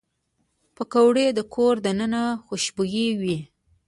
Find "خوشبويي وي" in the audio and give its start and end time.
2.45-3.37